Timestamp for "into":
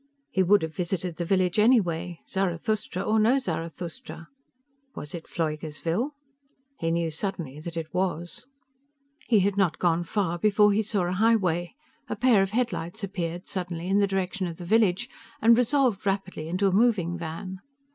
16.49-16.65